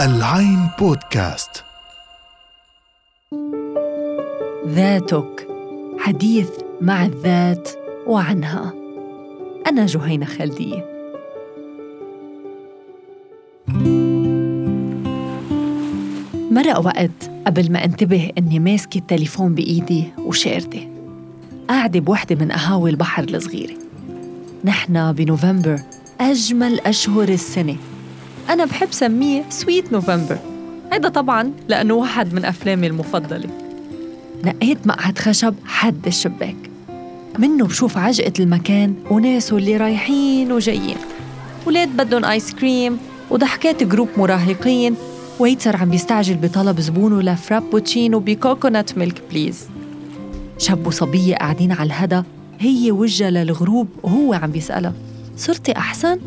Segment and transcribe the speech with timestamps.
[0.00, 1.64] العين بودكاست.
[4.66, 5.48] ذاتك
[5.98, 7.68] حديث مع الذات
[8.06, 8.72] وعنها.
[9.66, 10.84] أنا جهينة خالدية
[16.50, 20.80] مرق وقت قبل ما انتبه إني ماسكة التليفون بإيدي وشاردة
[21.68, 23.74] قاعدة بوحدة من قهاوي البحر الصغيرة.
[24.64, 25.80] نحن بنوفمبر
[26.20, 27.76] أجمل أشهر السنة.
[28.50, 30.38] أنا بحب سميه Sweet November
[30.92, 33.48] هيدا طبعا لأنه واحد من أفلامي المفضلة.
[34.44, 36.56] نقيت مقعد خشب حد الشباك.
[37.38, 40.96] منه بشوف عجقة المكان وناسه اللي رايحين وجايين.
[41.66, 42.98] ولاد بدهم آيس كريم
[43.30, 44.94] وضحكات group مراهقين.
[45.38, 49.64] waiter عم بيستعجل بطلب زبونه ل frappuccino ب coconut milk please
[50.58, 52.22] شاب وصبية قاعدين على الهدى.
[52.58, 54.92] هي وجهها للغروب وهو عم بيسألها.
[55.36, 56.18] صرتي أحسن؟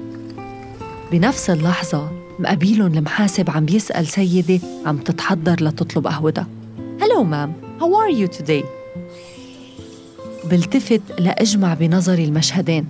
[1.12, 6.47] بنفس اللحظة مقابلهم المحاسب عم بيسأل سيدة عم تتحضر لتطلب قهوتها
[7.00, 8.66] Hello ma'am, how are you today?
[10.52, 12.86] بلتفت لأجمع بنظري المشهدين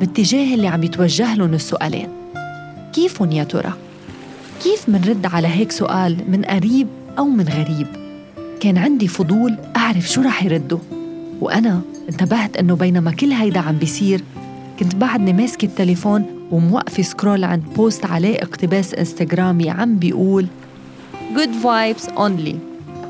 [0.00, 2.08] باتجاه اللي عم يتوجه لهم السؤالين
[2.92, 3.72] كيفن يا ترى؟
[4.62, 6.86] كيف منرد على هيك سؤال من قريب
[7.18, 7.86] أو من غريب؟
[8.60, 10.78] كان عندي فضول أعرف شو رح يردوا
[11.40, 14.20] وأنا انتبهت إنه بينما كل هيدا عم بيصير
[14.80, 20.46] كنت بعدني ماسكة التليفون وموقفة scroll عند post عليه اقتباس انستغرامي عم بيقول
[21.34, 22.54] Good vibes only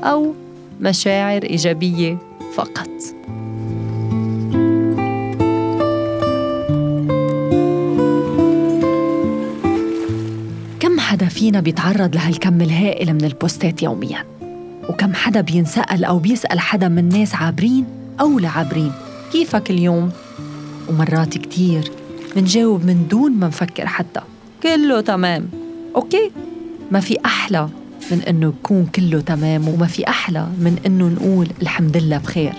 [0.03, 0.33] أو
[0.81, 2.17] مشاعر إيجابية
[2.55, 2.87] فقط.
[10.79, 14.23] كم حدا فينا بيتعرض لهالكم الهائل من البوستات يومياً؟
[14.89, 17.85] وكم حدا بينسأل أو بيسأل حدا من ناس عابرين
[18.19, 18.91] أو لعابرين؟
[19.31, 20.11] كيفك اليوم؟
[20.89, 21.91] ومرات كتير.
[22.35, 24.21] منجاوب من دون ما نفكر حتى.
[24.63, 25.49] كله تمام.
[25.95, 26.31] okay؟
[26.91, 27.69] ما في أحلى
[28.11, 32.53] من إنه يكون كله تمام وما في أحلى من إنه نقول الحمد لله بخير.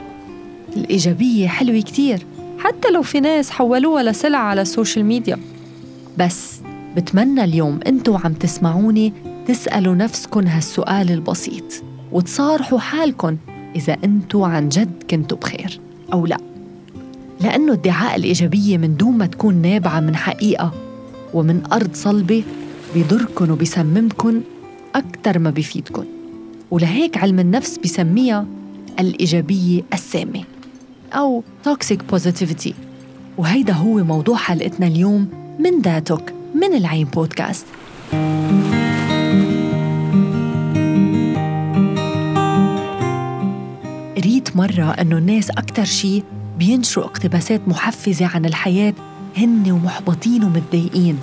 [0.77, 2.27] الإيجابية حلوة كتير
[2.59, 5.39] حتى لو في ناس حولوها لسلعة على ال social media.
[6.19, 6.61] بس
[6.97, 9.13] بتمنى اليوم أنتوا عم تسمعوني
[9.47, 11.65] تسألوا نفسكن هالسؤال البسيط
[12.13, 13.37] وتصارحوا حالكن
[13.77, 15.81] إذا أنتوا عن جد كنتوا بخير
[16.13, 16.48] أو لا.
[17.41, 20.73] لأنه ادعاء الإيجابية من دون ما تكون نابعة من حقيقة
[21.35, 22.43] ومن أرض صلبة
[22.95, 24.41] بيضركن وبيسممكن
[24.95, 26.05] أكثر ما بيفيدكن
[26.71, 28.47] ولهيك علم النفس بسميها
[29.01, 30.45] الإيجابية السامة
[31.13, 32.73] أو toxic positivity.
[33.39, 35.29] وهيدا هو موضوع حلقتنا اليوم
[35.59, 37.67] من ذاتك من العين بودكاست.
[44.17, 46.23] قريت مرة أنه الناس أكتر شي
[46.59, 48.95] بينشروا اقتباسات محفزة عن الحياة
[49.37, 51.19] هن ومحبطين ومتضايقين.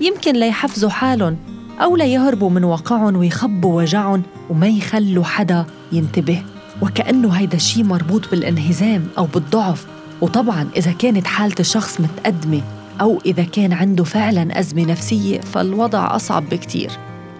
[0.00, 1.36] يمكن ليحفزوا حالهم
[1.80, 6.42] أو ليهربوا من واقعهم ويخبوا وجعهم وما يخلوا حدا ينتبه.
[6.82, 9.86] وكأنه هيدا الشيء مربوط بالانهزام أو بالضعف.
[10.20, 12.60] وطبعا إذا كانت حالة الشخص متقدمة
[13.00, 16.90] أو إذا كان عنده فعلا أزمة نفسية فالوضع أصعب بكتير.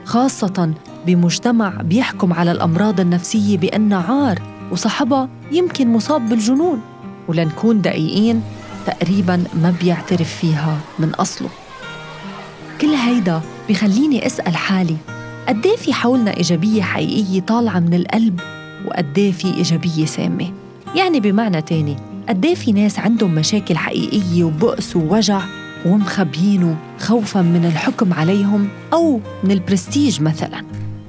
[0.04, 0.74] خاصة
[1.06, 6.80] بمجتمع بيحكم على الأمراض النفسية بأنها عار وصاحبها يمكن مصاب بالجنون.
[7.28, 8.42] ولنكون دقيقين
[8.86, 11.48] تقريبا ما بيعترف فيها من أصله.
[12.80, 14.96] كل هيدا بخليني أسأل حالي
[15.48, 18.40] قديه في حولنا إيجابية حقيقية طالعة من القلب
[18.86, 20.52] وقديه في إيجابية سامة؟
[20.96, 21.96] يعني بمعنى تاني
[22.28, 25.42] قديه في ناس عندهم مشاكل حقيقية وبؤس ووجع
[25.86, 30.64] ومخبيينه خوفا من الحكم عليهم أو من البرستيج مثلا؟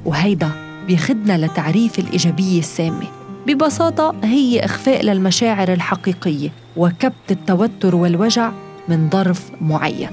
[0.05, 0.49] وهيدا
[0.87, 3.07] بيخدنا لتعريف الإيجابية السامة.
[3.47, 8.51] ببساطة هي إخفاء للمشاعر الحقيقية وكبت التوتر والوجع
[8.87, 10.09] من ظرف معين.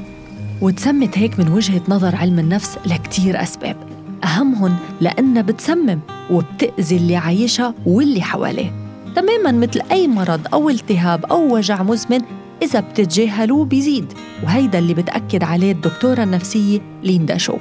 [0.60, 3.76] وتسمت هيك من وجهة نظر علم النفس لكتير أسباب.
[4.24, 6.00] أهمهم لأنها بتسمم
[6.30, 8.72] وبتأذي اللي عايشها واللي حواليه.
[9.16, 12.20] تماما مثل أي مرض أو التهاب أو وجع مزمن
[12.62, 14.12] إذا بتتجاهلوه بيزيد.
[14.44, 17.56] وهيدا اللي بتأكد عليه الدكتورة النفسية ليندا شو.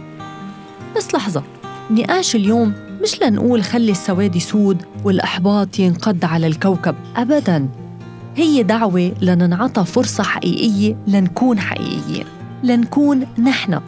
[0.97, 1.43] بس لحظة
[1.91, 7.69] نقاش اليوم مش لنقول خلي السواد يسود والإحباط ينقض على الكوكب أبداً.
[8.35, 12.25] هي دعوة لننعطى فرصة حقيقية لنكون حقيقيين
[12.63, 13.79] لنكون نحن.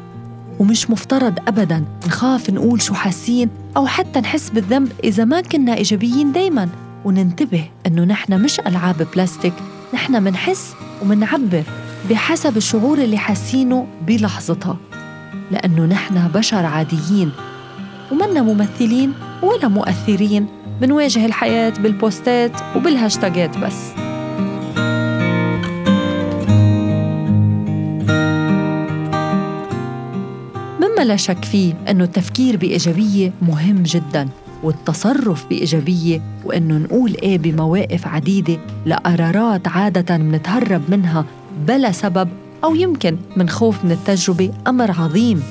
[0.60, 6.32] ومش مفترض أبداً نخاف نقول شو حاسين أو حتى نحس بالذنب إذا ما كنا إيجابيين
[6.32, 6.70] دايماً.
[7.06, 9.54] وننتبه إنه نحن مش ألعاب بلاستيك
[9.94, 11.64] نحن منحس ومنعبر
[12.10, 14.78] بحسب الشعور اللي حاسينه بلحظتها.
[15.52, 17.32] لأنه نحن بشر عاديين.
[18.14, 19.14] ومنا ممثلين
[19.44, 20.48] ولا مؤثرين.
[20.82, 23.92] منواجه الحياة بالبوستات وبالهاشتاجات بس.
[30.82, 34.30] مما لا شك فيه أنه التفكير بإيجابية مهم جداً
[34.64, 41.26] والتصرف بإيجابية وأنه نقول إيه بمواقف عديدة لقرارات عادة منتهرب منها
[41.68, 42.30] بلا سبب
[42.64, 45.44] أو يمكن من خوف من التجربة أمر عظيم.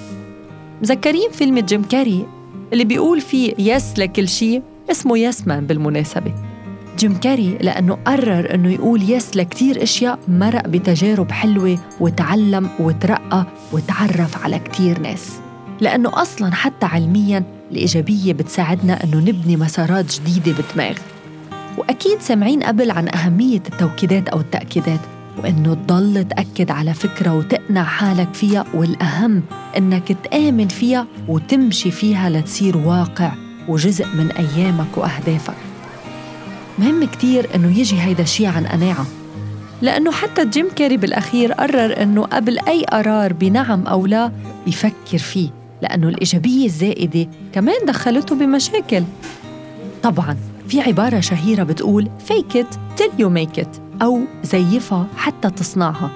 [0.82, 2.26] متذكرين فيلم جيم كاري
[2.72, 6.34] اللي بيقول فيه yes لكل شيء اسمه Yes Man بالمناسبة.
[6.98, 14.44] جيم كاري لأنه قرر أنه يقول yes لكتير أشياء مرق بتجارب حلوة وتعلم وترقى وتعرف
[14.44, 15.40] على كتير ناس.
[15.80, 20.96] لأنه أصلاً حتى علمياً الإيجابية بتساعدنا أنه نبني مسارات جديدة بالدماغ
[21.78, 25.00] وأكيد سامعين قبل عن أهمية التوكيدات أو التأكيدات.
[25.38, 29.42] وإنه تضل تأكد على فكرة وتقنع حالك فيها والأهم
[29.76, 33.32] إنك تآمن فيها وتمشي فيها لتصير واقع
[33.68, 35.54] وجزء من أيامك وأهدافك.
[36.78, 39.06] مهم كتير إنه يجي هيدا الشيء عن قناعة
[39.82, 44.32] لأنه حتى جيم كاري بالأخير قرر إنه قبل أي قرار بنعم أو لا
[44.66, 45.48] يفكر فيه
[45.82, 49.02] لأنه الإيجابية الزائدة كمان دخلته بمشاكل.
[50.02, 50.36] طبعاً
[50.68, 53.91] في عبارة شهيرة بتقول fake it till you make it.
[54.02, 56.10] أو زيفها حتى تصنعها.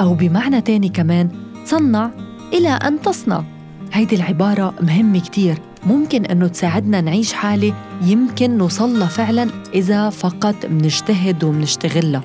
[0.00, 1.28] أو بمعنى تاني كمان
[1.64, 2.10] تصنع
[2.52, 3.44] إلى أن تصنع.
[3.92, 5.58] هيدي العبارة مهمة كتير.
[5.86, 12.22] ممكن أنه تساعدنا نعيش حالة يمكن نوصلها فعلا إذا فقط منجتهد ومنشتغلها.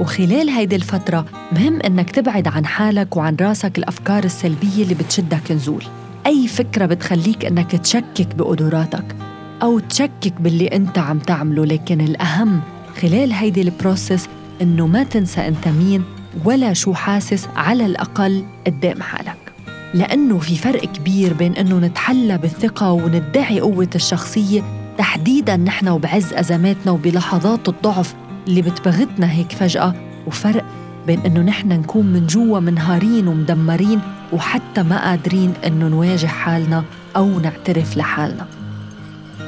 [0.00, 5.84] وخلال هيدي الفترة مهم إنك تبعد عن حالك وعن راسك الأفكار السلبية اللي بتشدك نزول.
[6.26, 9.16] أي فكرة بتخليك إنك تشكك بقدراتك
[9.62, 12.60] أو تشكك باللي أنت عم تعمله لكن الأهم
[13.00, 14.28] خلال هيدي البروسس
[14.62, 16.04] إنه ما تنسى أنت مين
[16.44, 19.52] ولا شو حاسس على الأقل قدام حالك.
[19.94, 24.62] لأنه في فرق كبير بين إنه نتحلى بالثقة وندعي قوة الشخصية
[24.98, 28.14] تحديداً نحن وبعز أزماتنا وبلحظات الضعف
[28.48, 29.94] اللي بتبغتنا هيك فجأة
[30.26, 30.64] وفرق
[31.06, 34.00] بين إنه نحن نكون من جوا منهارين ومدمرين
[34.32, 36.84] وحتى ما قادرين إنه نواجه حالنا
[37.16, 38.46] أو نعترف لحالنا.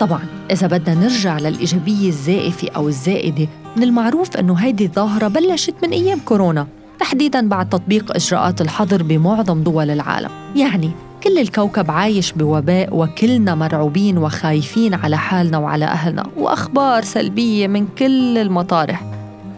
[0.01, 0.21] طبعا
[0.51, 6.19] إذا بدنا نرجع للإيجابية الزائفة أو الزائدة من المعروف إنه هيدي الظاهرة بلشت من أيام
[6.25, 6.67] كورونا
[6.99, 10.31] تحديداً بعد تطبيق إجراءات الحظر بمعظم دول العالم.
[10.57, 10.91] يعني
[11.25, 18.39] كل الكوكب عايش بوباء وكلنا مرعوبين وخايفين على حالنا وعلى أهلنا وأخبار سلبية من كل
[18.39, 19.05] المطارح.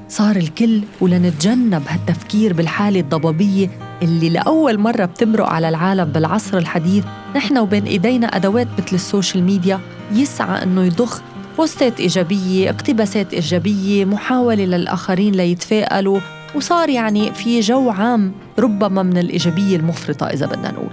[0.08, 3.70] صار الكل ولنتجنب هالتفكير بالحالة الضبابية
[4.02, 7.04] اللي لأول مرة بتمرق على العالم بالعصر الحديث
[7.36, 9.80] نحن وبين إيدينا أدوات مثل ال social media
[10.12, 11.22] يسعى أنه يضخ
[11.58, 16.20] بوستات إيجابية اقتباسات إيجابية محاولة للآخرين ليتفائلوا
[16.54, 20.92] وصار يعني في جو عام ربما من الإيجابية المفرطة إذا بدنا نقول.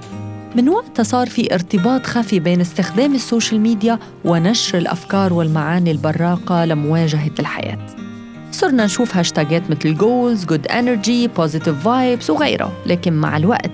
[0.56, 6.66] من وقتها صار في ارتباط خفي بين استخدام ال social media ونشر الأفكار والمعاني البراقة
[6.66, 8.09] لمواجهة الحياة.
[8.52, 13.72] صرنا نشوف هاشتاجات مثل goals، good energy، positive vibes وغيرها، لكن مع الوقت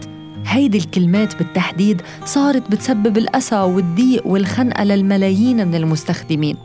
[0.48, 6.58] هيدي الكلمات بالتحديد صارت بتسبب الأسى والضيق والخنقة للملايين من المستخدمين.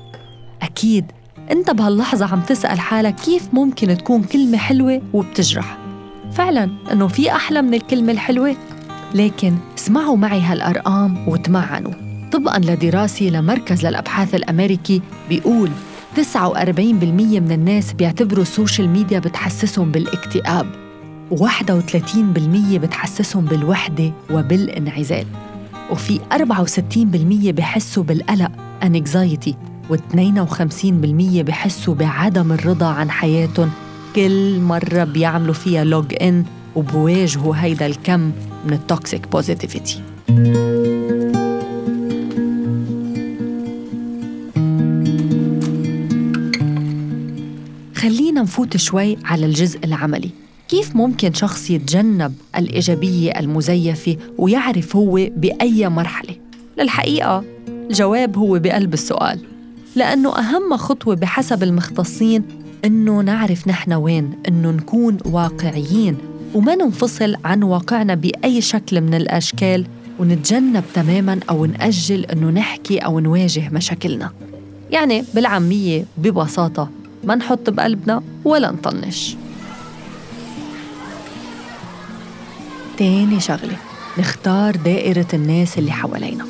[0.62, 1.04] أكيد
[1.50, 5.78] أنت بهاللحظة عم تسأل حالك كيف ممكن تكون كلمة حلوة وبتجرح.
[6.32, 8.56] فعلا أنه في أحلى من الكلمة الحلوة.
[9.14, 11.92] لكن اسمعوا معي هالأرقام وتمعنوا.
[12.32, 15.70] طبقاً لدراسة لمركز للأبحاث الأمريكي بيقول
[16.16, 20.66] 49% من الناس بيعتبروا السوشيال ميديا بتحسسهم بالاكتئاب.
[21.30, 25.26] و31% بتحسسهم بالوحدة وبالانعزال.
[25.90, 28.50] وفي 64% بحسوا بالقلق
[28.84, 29.52] anxiety.
[29.90, 33.70] و52% بحسوا بعدم الرضا عن حياتهم.
[34.16, 36.44] كل مرة بيعملوا فيها log in
[36.76, 38.20] وبواجهوا هيدا الكم
[38.66, 40.00] من ال toxic positivity
[48.00, 50.30] خلينا نفوت شوي على الجزء العملي.
[50.68, 56.36] كيف ممكن شخص يتجنب الإيجابية المزيفة ويعرف هو بأي مرحلة؟
[56.78, 59.40] للحقيقة الجواب هو بقلب السؤال.
[59.96, 62.42] لأنه أهم خطوة بحسب المختصين
[62.84, 66.16] إنه نعرف نحن وين إنه نكون واقعيين
[66.54, 69.86] وما ننفصل عن واقعنا بأي شكل من الأشكال
[70.18, 74.30] ونتجنب تماما أو نأجل إنه نحكي أو نواجه مشاكلنا.
[74.90, 79.36] يعني بالعامية ببساطة ما نحط بقلبنا ولا نطنش.
[82.98, 83.76] تاني شغلة
[84.18, 86.44] نختار دائرة الناس اللي حوالينا.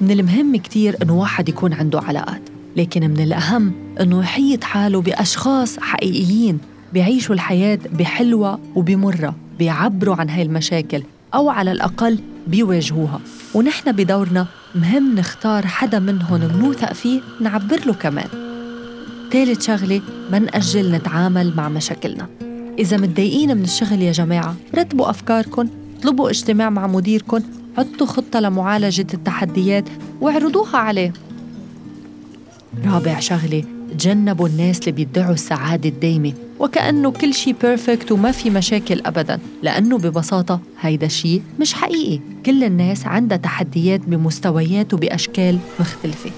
[0.00, 2.42] من المهم كتير إنه واحد يكون عنده علاقات
[2.76, 6.58] لكن من الأهم إنه يحيط حاله بأشخاص حقيقيين
[6.92, 11.02] بيعيشوا الحياة بحلوة وبمرة بيعبروا عن هاي المشاكل
[11.34, 13.20] أو على الأقل بيواجهوها.
[13.54, 18.45] ونحن بدورنا مهم نختار حدا منهم بنوثق فيه نعبر له كمان.
[19.32, 22.26] ثالث شغلة ما نأجل نتعامل مع مشاكلنا.
[22.78, 25.68] إذا متضايقين من الشغل يا جماعة رتبوا أفكاركم
[25.98, 27.40] اطلبوا اجتماع مع مديركم
[27.76, 29.84] حطوا خطة لمعالجة التحديات
[30.20, 31.12] واعرضوها عليه.
[32.86, 33.64] رابع شغلة
[33.98, 39.98] تجنبوا الناس اللي بيدعوا السعادة الدايمة وكأنه كل شيء بيرفكت وما في مشاكل أبدا لأنه
[39.98, 42.20] ببساطة هيدا الشيء مش حقيقي.
[42.46, 46.30] كل الناس عندها تحديات بمستويات وبأشكال مختلفة.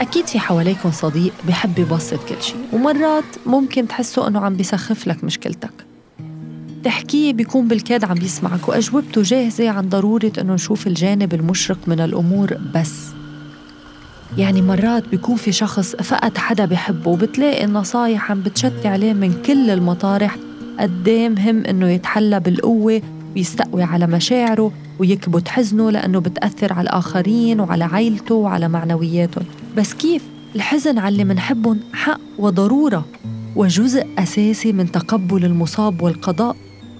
[0.00, 5.24] أكيد في حواليكم صديق بحب يبسط كل شيء ومرات ممكن تحسوا أنه عم بيسخف لك
[5.24, 5.86] مشكلتك.
[6.84, 12.56] تحكيه بيكون بالكاد عم يسمعك وأجوبته جاهزة عن ضرورة أنه نشوف الجانب المشرق من الأمور
[12.74, 13.06] بس.
[14.38, 19.70] يعني مرات بيكون في شخص فقد حدا بحبه وبتلاقي النصايح عم بتشتي عليه من كل
[19.70, 20.36] المطارح
[20.78, 23.02] قد مهم إنه يتحلى بالقوة
[23.36, 29.44] ويستقوي على مشاعره ويكبت حزنه لأنه بتأثر على الآخرين وعلى عيلته وعلى معنوياتهم.
[29.76, 30.22] بس كيف؟
[30.54, 33.04] الحزن على اللي منحبهم حق وضرورة
[33.56, 36.56] وجزء أساسي من تقبل المصاب والقضاء.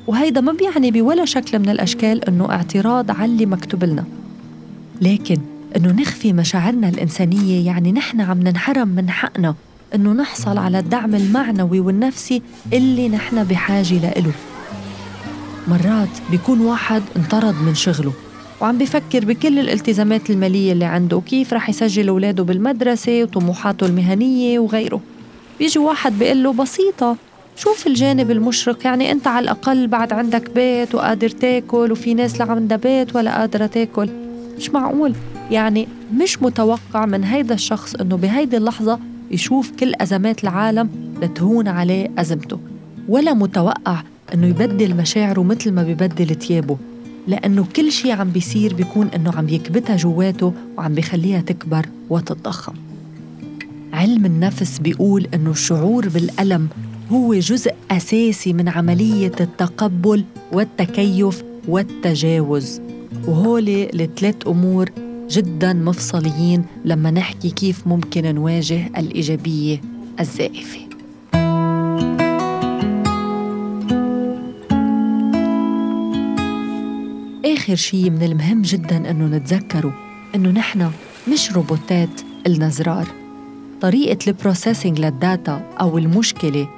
[0.06, 4.04] وهيدا ما بيعني بولا شكل من الأشكال إنه اعتراض على اللي مكتوب لنا.
[5.00, 5.36] لكن
[5.76, 9.54] إنه نخفي مشاعرنا الإنسانية يعني نحن عم ننحرم من حقنا
[9.94, 12.42] إنه نحصل على الدعم المعنوي والنفسي
[12.72, 14.32] اللي نحن بحاجة لإله.
[15.68, 18.12] مرات بيكون واحد انطرد من شغله
[18.60, 25.00] وعم بفكر بكل الالتزامات المالية اللي عنده وكيف رح يسجل أولاده بالمدرسة وطموحاته المهنية وغيره.
[25.58, 27.16] بيجي واحد بيقول له بسيطة
[27.56, 32.50] شوف الجانب المشرق يعني أنت على الأقل بعد عندك بيت وقادر تاكل وفي ناس لا
[32.52, 34.08] عندها بيت ولا قادرة تاكل.
[34.58, 35.14] مش معقول.
[35.50, 38.98] يعني مش متوقع من هيدا الشخص إنه بهيدي اللحظة
[39.30, 40.88] يشوف كل أزمات العالم
[41.22, 42.58] لتهون عليه أزمته.
[43.08, 44.02] ولا متوقع
[44.34, 46.76] إنه يبدل مشاعره مثل ما ببدل تيابه
[47.26, 52.74] لأنه كل شيء عم بيصير بيكون إنه عم يكبتها جواته وعم بيخليها تكبر وتتضخم.
[53.92, 56.68] علم النفس بيقول إنه الشعور بالألم
[57.12, 62.80] هو جزء أساسي من عملية التقبل والتكيف والتجاوز.
[63.26, 64.90] وهولي الثلاث أمور
[65.30, 69.80] جدا مفصليين لما نحكي كيف ممكن نواجه الإيجابية
[70.20, 70.85] الزائفة.
[77.66, 79.92] آخر شيء من المهم جدا أنه نتذكره
[80.34, 80.90] أنه نحن
[81.32, 83.06] مش روبوتات إلنا زرار
[83.80, 86.68] طريقة ال processing لل data أو المشكلة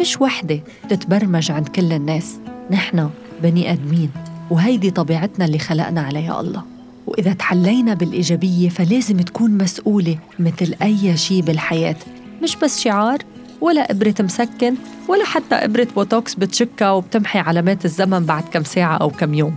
[0.00, 2.36] مش وحدة تتبرمج عند كل الناس.
[2.70, 3.10] نحن
[3.42, 4.10] بني آدمين
[4.50, 6.62] وهيدي طبيعتنا اللي خلقنا عليها الله.
[7.06, 11.96] وإذا تحلينا بالإيجابية فلازم تكون مسؤولة مثل أي شيء بالحياة.
[12.42, 13.18] مش بس شعار
[13.60, 14.74] ولا إبرة مسكن
[15.08, 19.54] ولا حتى إبرة بوتوكس بتشكها وبتمحي علامات الزمن بعد كم ساعة أو كم يوم.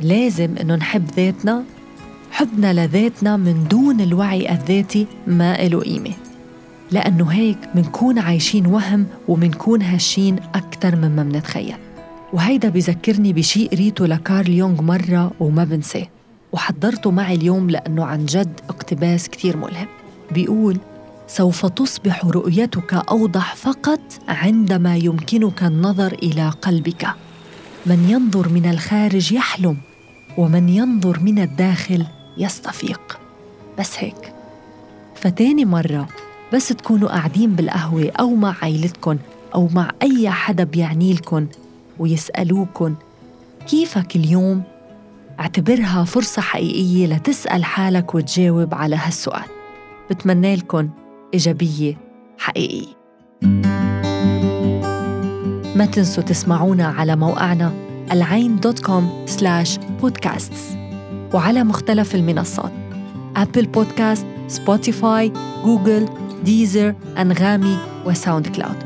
[0.00, 1.64] لازم إنه نحب ذاتنا
[2.30, 6.12] حبنا لذاتنا من دون الوعي الذاتي ما له قيمة.
[6.90, 11.76] لأنه هيك منكون عايشين وهم ومنكون هشين أكثر مما منتخيل.
[12.32, 16.06] وهيدا بذكرني بشيء قريته لكارل يونغ مرة وما بنساه.
[16.52, 19.86] وحضرته معي اليوم لأنه عن جد اقتباس كتير ملهم.
[20.32, 20.78] بيقول
[21.26, 27.06] سوف تصبح رؤيتك أوضح فقط عندما يمكنك النظر إلى قلبك.
[27.86, 29.76] من ينظر من الخارج يحلم
[30.38, 32.06] ومن ينظر من الداخل
[32.38, 33.18] يستفيق.
[33.78, 34.32] بس هيك.
[35.14, 36.08] فتاني مرة
[36.52, 39.18] بس تكونوا قاعدين بالقهوة أو مع عيلتكن
[39.54, 41.46] أو مع أي حدا بيعني لكن
[41.98, 42.94] ويسألوكن
[43.66, 44.62] كيفك اليوم؟
[45.40, 49.44] اعتبرها فرصة حقيقية لتسأل حالك وتجاوب على هالسؤال.
[50.10, 50.88] بتمنى لكم
[51.34, 51.96] إيجابية
[52.38, 52.94] حقيقية.
[55.74, 57.72] ما تنسوا تسمعونا على موقعنا
[58.12, 60.76] العين dot com slash podcasts
[61.32, 62.72] وعلى مختلف المنصات
[63.36, 65.32] أبل بودكاست، سبوتيفاي،
[65.64, 66.08] جوجل،
[66.44, 68.76] ديزر، أنغامي وساوند كلاود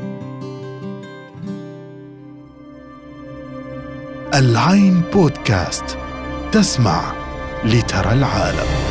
[4.33, 5.97] العين بودكاست
[6.51, 7.13] تسمع
[7.65, 8.88] لترى العالم.